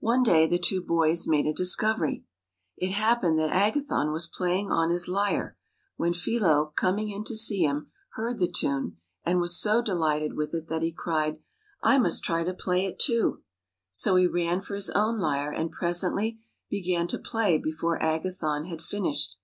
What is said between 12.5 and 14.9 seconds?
82 THE PALACE MADE BY MUSIC play it, too." So he ran for his